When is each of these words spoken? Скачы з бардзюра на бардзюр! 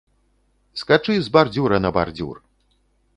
Скачы 0.81 1.17
з 1.25 1.33
бардзюра 1.35 1.77
на 1.87 1.91
бардзюр! 1.99 2.35